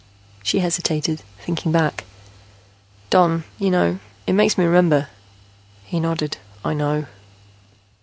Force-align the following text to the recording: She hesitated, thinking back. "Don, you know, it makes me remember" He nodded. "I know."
She 0.41 0.61
hesitated, 0.61 1.21
thinking 1.45 1.71
back. 1.71 2.05
"Don, 3.11 3.43
you 3.59 3.69
know, 3.69 3.99
it 4.25 4.33
makes 4.33 4.57
me 4.57 4.65
remember" 4.65 5.09
He 5.91 5.99
nodded. 5.99 6.37
"I 6.65 6.73
know." 6.73 7.05